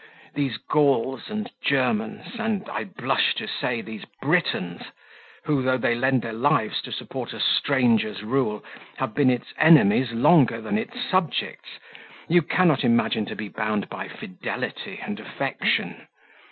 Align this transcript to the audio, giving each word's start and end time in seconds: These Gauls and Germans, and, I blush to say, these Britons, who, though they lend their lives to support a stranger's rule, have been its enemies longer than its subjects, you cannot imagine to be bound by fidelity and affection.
These 0.33 0.57
Gauls 0.57 1.29
and 1.29 1.51
Germans, 1.63 2.33
and, 2.39 2.67
I 2.69 2.85
blush 2.85 3.35
to 3.35 3.47
say, 3.47 3.81
these 3.83 4.03
Britons, 4.19 4.81
who, 5.43 5.61
though 5.61 5.77
they 5.77 5.93
lend 5.93 6.23
their 6.23 6.33
lives 6.33 6.81
to 6.81 6.91
support 6.91 7.33
a 7.33 7.39
stranger's 7.39 8.23
rule, 8.23 8.65
have 8.97 9.13
been 9.13 9.29
its 9.29 9.53
enemies 9.59 10.11
longer 10.11 10.59
than 10.59 10.79
its 10.79 10.95
subjects, 10.99 11.69
you 12.27 12.41
cannot 12.41 12.83
imagine 12.83 13.27
to 13.27 13.35
be 13.35 13.47
bound 13.49 13.89
by 13.89 14.07
fidelity 14.07 14.99
and 15.05 15.19
affection. 15.19 16.07